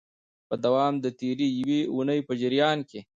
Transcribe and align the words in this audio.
په 0.47 0.55
دوام 0.63 0.93
د 1.03 1.05
تیري 1.19 1.47
یوې 1.59 1.81
اونۍ 1.93 2.19
په 2.27 2.33
جریان 2.41 2.79
کي 2.89 2.99